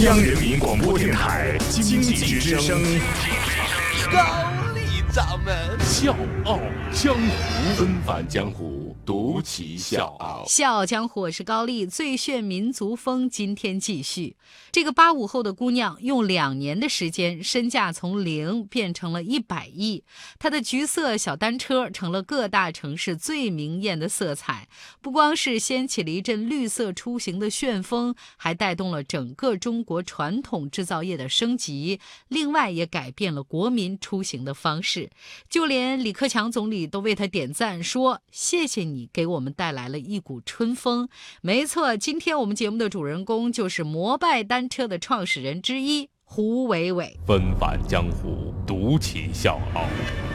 [0.00, 2.82] 央人民广播电台经济之声，
[4.10, 4.18] 高
[4.74, 4.80] 丽
[5.12, 5.54] 掌门。
[5.80, 6.16] 笑
[6.46, 6.58] 傲
[6.90, 7.20] 江湖，
[7.76, 10.44] 纷繁江湖，独骑笑傲。
[10.46, 13.28] 笑傲江湖，我是高丽，最炫民族风。
[13.28, 14.36] 今天继续，
[14.70, 20.04] 这个八五后的姑娘用两年的时间，身价从零变成了一百亿。
[20.38, 24.68] 她的橘色小单车成了各大城市最明艳的色彩，
[25.00, 31.98] 不光是掀起了一阵绿色出行的旋风，还带动了整个中国传统制造业的升级。
[32.28, 35.10] 另外，也改变了国民出行的方式。
[35.48, 41.08] 就连李克强总理都为她点赞，说：“谢谢你你给我们带来了一股春风。”
[41.42, 47.18] 没错，今天我们节目的主人公就是摩拜单车的创始人之一胡伟伟。
[47.26, 49.84] 纷繁江湖，独起笑傲，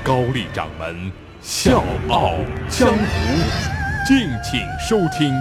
[0.04, 2.34] 高丽掌门笑傲
[2.70, 5.34] 江湖，敬请收听。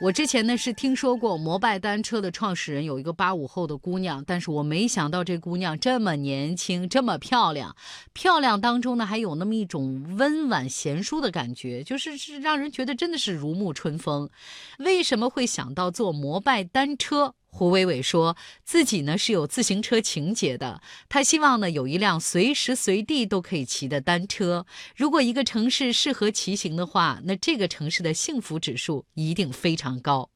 [0.00, 7.76] 我之前呢是听说过摩拜单车的创始人有一个八五后的姑娘，但是我没想到这姑娘这么年轻，这么漂亮，
[8.14, 14.30] 漂亮当中呢还有那么一种温婉贤淑的感觉，就是是让人觉得真的是如沐春风。
[14.78, 17.34] 为什么会想到做摩拜单车？
[17.50, 24.66] 胡伟伟说自己呢是有自行车情节的，他希望呢有一辆随时随地都可以骑的单车。
[24.96, 30.30] 如果一个城市适合骑行的话，那这个城市的幸福指数一定非常高。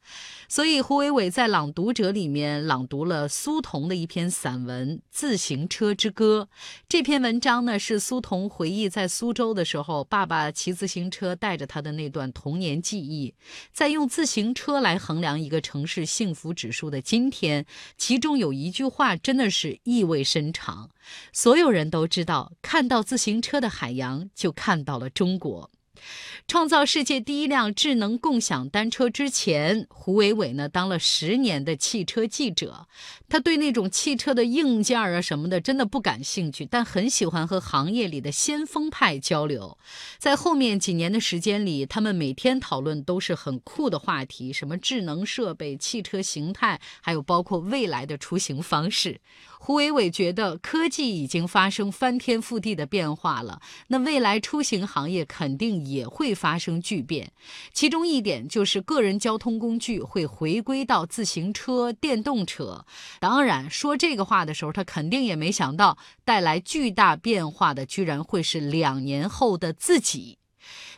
[0.47, 6.49] 所以胡伟伟在《朗读者》里面朗读了苏童的一篇散文《自行车之歌》。
[6.87, 13.33] 这篇文章呢是苏童回忆在苏州的时候，爸爸骑自行车带着他的那段童年记忆。
[13.73, 17.67] 在用自行车来衡量一个城市幸福指数的今天，
[17.99, 20.89] 其中有一句话真的是意味深长。
[21.33, 25.71] 所有人都知道，看到自行车的海洋，就看到了中国。
[26.47, 32.87] 创造世界第一辆智能共享单车之前，胡伟伟呢当了十年的汽车记者。
[33.29, 39.77] 他对那种汽车的硬件啊什么的真的不感兴趣，但很喜欢和行业里的先锋派交流。
[40.19, 49.21] 在后面几年的时间里，他们每天讨论都是很酷的话题，什么智能设备、汽车形态，还有包括未来的出行方式。
[49.67, 57.33] 胡伟伟觉得科技已经发生翻天覆地的变化了，那未来出行行业肯定也会发生巨变。
[57.73, 62.85] 其中一点就是个人交通工具会回归到自行车、电动车。
[63.19, 70.37] 当然，说这个话的时候，他肯定也没想到带来巨大变化的居然会是两年后的自己。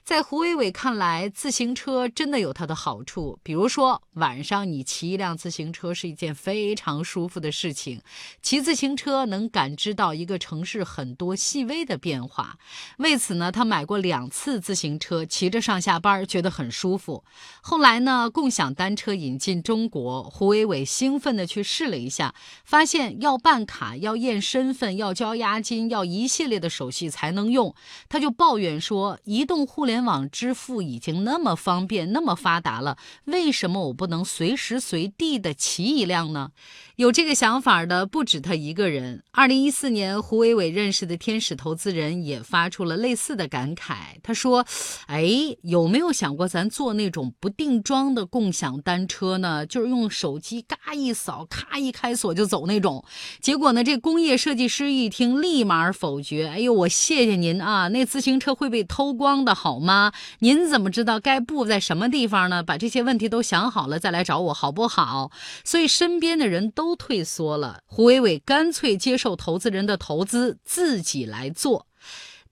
[0.06, 3.41] 在胡伟伟看来，自行车真的有它的好处。
[3.43, 8.00] 比如说，晚上你骑一辆自行车是一件非常舒服的事情。
[8.41, 12.56] 骑自行车能感知到一个城市很多细微的变化。
[12.99, 17.25] 为此呢，他买过两次自行车，骑着上下班觉得很舒服。
[17.61, 22.33] 后来呢，共享单车引进中国，胡伟伟兴奋地去试了一下，
[22.65, 27.75] 发现要办卡、要验身份、要交押金、要一系列的手续才能用。
[28.09, 36.50] 他就抱怨说，移动互联联网支付已经那么方便、那么发达了，为什么我不能随时随地的骑一辆呢？
[36.96, 39.22] 有这个想法的不止他一个人。
[39.30, 43.94] 二零一四年，胡伟伟认识的天使投资人也发出了类似的感慨。
[44.22, 44.66] 他说
[45.08, 45.26] ：“哎，
[45.62, 49.64] 有没有想过咱做那种不定桩的共享单车呢？
[49.64, 53.02] 就是用手机嘎一扫，咔一开锁就走那种。
[53.40, 56.48] 结果呢，这工业设计师一听，立马否决。
[56.48, 59.85] 哎呦，我谢谢您啊，那自行车会被偷光的好吗？
[59.86, 62.62] 吗您怎么知道该布在什么地方呢？
[62.62, 65.30] 把这些问题都想好了再来找我好不好？
[65.64, 71.86] 所以身边的人。”都退缩了，胡伟伟干脆接受投资人的投资，自己来做。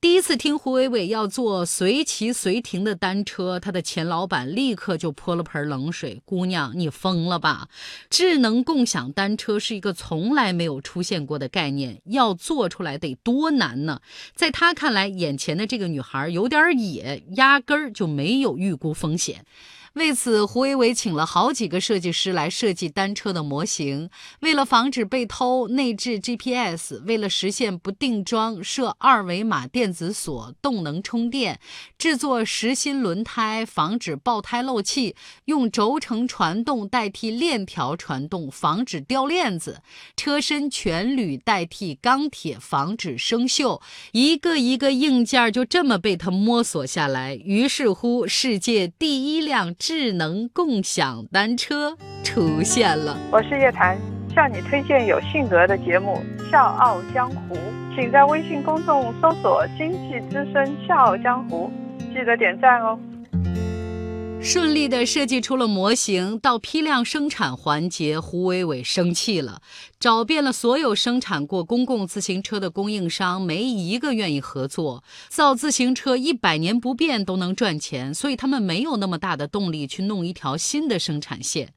[0.01, 7.69] 第一次听胡伟伟要做随骑随停的单车，他的前老板立刻就泼了盆冷水：“姑娘，你疯了吧？
[8.09, 14.01] 智能共享单车是一个从来没有出现过的概念，要做出来得多难呢？”
[14.35, 19.45] 在他看来，眼前的这个女孩有点野，压根儿就没有预估风险。
[19.95, 24.09] 为此，胡伟伟请了好几个设计师来设计单车的模型。
[24.41, 31.55] 为了防止被偷，内置 GPS；为了实现不定桩，设二维码电子锁，动能充电；
[31.97, 35.15] 制作实心轮胎，防止爆胎漏气；
[35.45, 39.75] 用轴承传动代替链条传动，防止掉链子；
[40.17, 43.79] 车身全铝代替钢铁，防止生锈。
[44.11, 47.33] 一个一个硬件就这么被他摸索下来。
[47.33, 49.73] 于是乎，世界第一辆。
[49.87, 53.15] 智能共享单车出现了。
[53.31, 53.95] 我是叶檀，
[54.33, 57.55] 向你推荐有性格的节目《笑傲江湖》，
[57.95, 61.69] 请在微信公众搜索“经济之声笑傲江湖”，
[62.11, 62.97] 记得点赞哦。
[64.45, 69.59] 顺利的设计出了模型，到批量生产环节，胡伟伟生气了，
[69.99, 75.03] 找遍了所有生产过公共自行车的供应商，没一个愿意合作。
[75.29, 81.73] 造自行车一百年不变都能赚钱，所以他们没有那么大的动力去弄一条新的生产线。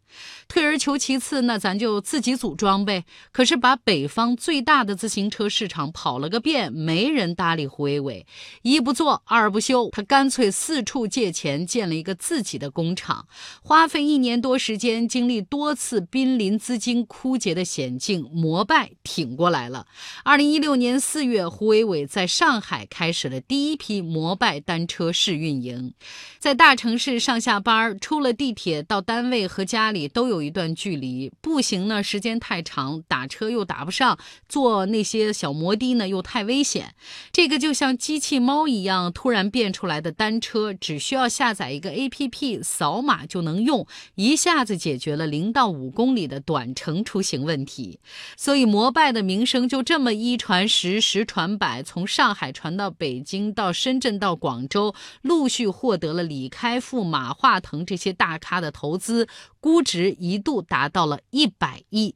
[0.49, 3.05] 退而求其次，那咱就自己组装呗。
[3.33, 8.27] 可是把北方最大的自行车市场跑了个遍，没人搭理胡伟伟。
[8.63, 13.27] 一不做二不休，他干脆四处借钱建了一个自己的工厂，
[13.63, 19.87] 花费一年多时间，经历多次濒临资金枯竭的险境，摩拜挺过来了。
[20.25, 25.93] 二零一六年四月，胡伟伟在上海开始了第一批摩拜单车试运营，
[26.39, 29.98] 在大城市上下班，出了地铁到单位和家里。
[30.06, 34.17] 都有一段距离，步行呢时间太长，打车又打不上，
[34.49, 36.95] 坐那些小摩的呢又太危险。
[37.33, 47.99] 这个就像机器猫一样突然变出来的单车，只需要下载一个 APP，扫码就能用，一下子解决了零到五公里的短程出行问题。
[48.37, 59.27] 所以摩拜的名声就这么一传十，十传百，从上海传到北京，到深圳，到广州，陆续获得了李开复、马化腾这些大咖的投资，
[59.59, 59.79] 估。
[59.88, 62.14] 值一度达到了一百亿。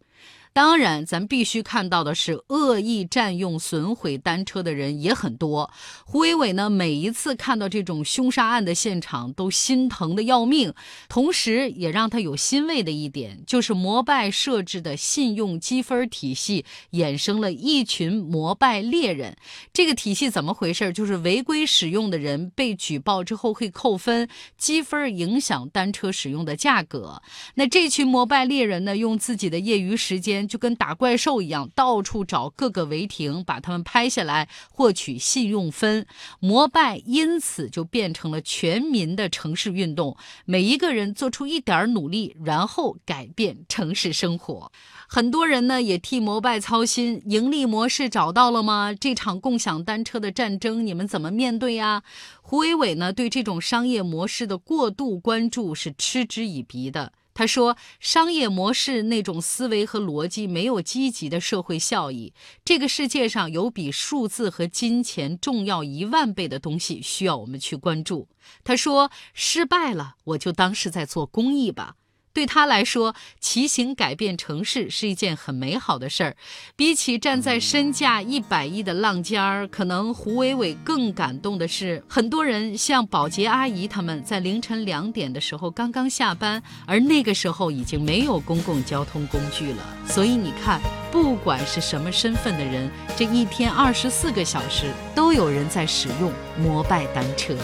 [0.55, 5.71] 当然，咱必须看到的是，恶意占用、损毁单车的人也很多。
[6.05, 10.75] 胡伟伟呢，每一次看到这种凶杀案的现场，都心疼的要命。
[11.09, 19.35] 同时，也让他有欣慰的一点，就是摩拜设置的信用积分体系，衍生了一群摩拜猎人。
[19.73, 20.93] 这个体系怎么回事？
[20.93, 24.29] 就是违规使用的人被举报之后会扣分，
[24.59, 27.23] 积分影响单车使用的价格。
[27.55, 30.42] 那这群摩拜猎人呢，用自己的业余时间。
[30.47, 36.07] 就跟打怪兽一样，到处找各个违停，把他们拍下来，获取信用分。
[36.41, 44.71] 摩拜因此就变成了全民的城市运动，每一个人做出一点努力，然后改变城市生活。
[45.09, 48.95] 很多人呢也替摩拜操心，盈利模式找到了吗？
[48.95, 52.03] 这场共享单车的战争，你们怎么面对呀？
[52.41, 57.13] 胡伟伟呢对这种商业模式的过度关注是嗤之以鼻的。
[57.35, 62.35] 他说：“商业模式那种思维和逻辑没有积极的社会效益。
[62.65, 68.29] 这个世界上有比数字和金钱重要一万倍的东西需要我们去关注。”
[68.65, 71.97] 他说：“失败了，我就当是在做公益吧。”
[72.33, 76.37] 对他来说，骑行改变城市是一件很美好的事儿。
[76.75, 89.97] 比起站在身价一百亿的浪尖儿，可能胡伟伟更感动的是，很多人像保洁阿姨他们在凌晨两点的时候刚刚下班，而那个时候已经没有公共交通工具了。
[90.07, 90.81] 所以你看，
[91.11, 97.57] 不管是什么身份的人，这一天二十四个小时都有人在使用摩拜单车。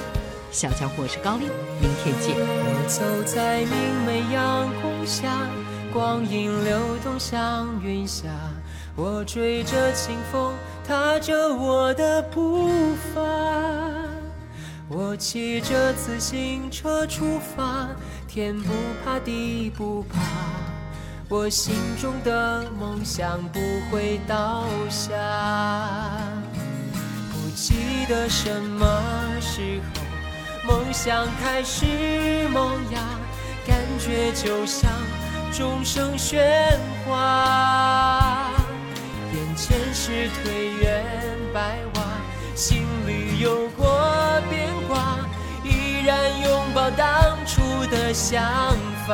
[0.51, 1.45] 小江湖，我是高丽，
[1.79, 2.35] 明天见。
[2.39, 3.71] 我走在明
[4.07, 5.47] 媚阳光下，
[5.93, 8.29] 光影流动像云霞。
[8.97, 10.55] 我追着清风，
[10.87, 12.71] 踏着我的步
[13.15, 13.21] 伐。
[14.89, 17.87] 我骑着自行车出发，
[18.27, 18.73] 天不
[19.05, 20.19] 怕地不怕。
[21.29, 23.61] 我心中的梦想不
[23.91, 25.13] 会倒下。
[27.31, 27.75] 不记
[28.09, 28.87] 得什么
[29.43, 30.08] 时候。
[30.89, 31.85] 梦想开始
[32.49, 32.99] 萌芽，
[33.67, 34.91] 感觉就像
[35.53, 36.41] 钟声喧
[37.05, 38.51] 哗。
[39.35, 41.05] 眼前是颓垣
[41.53, 42.01] 白瓦，
[42.55, 43.87] 心里有过
[44.49, 45.19] 变卦，
[45.63, 48.43] 依然拥抱当初的想
[49.07, 49.13] 法。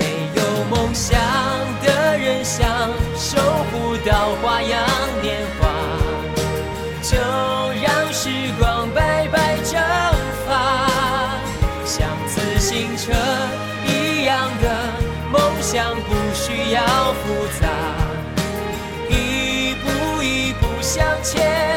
[0.00, 1.16] 没有梦想
[1.80, 2.66] 的人，想
[3.16, 3.38] 守
[3.70, 4.84] 不到花样
[12.72, 13.12] 星辰
[13.84, 14.68] 一样的
[15.32, 16.80] 梦想，不需要
[17.14, 17.66] 复杂，
[19.08, 21.69] 一步一步向前。